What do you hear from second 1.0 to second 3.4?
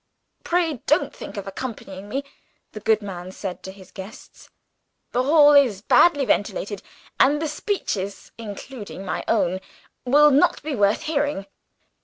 think of accompanying me," the good man